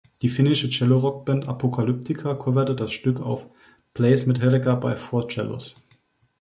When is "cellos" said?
5.29-5.75